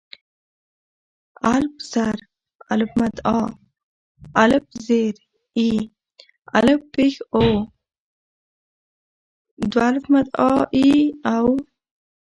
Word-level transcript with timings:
الپ 1.53 1.73
زر 1.91 2.17
آ، 3.35 3.37
الپ 4.43 4.65
زر 4.85 5.15
اي، 5.57 5.69
الپ 6.57 6.81
پېښ 6.93 7.13
أو 7.35 7.47
آآ 10.45 10.51
اي 10.75 10.89
او. 11.33 11.47